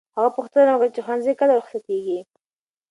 [0.17, 2.19] هغه پوښتنه وکړه چې ښوونځی کله رخصتېږي.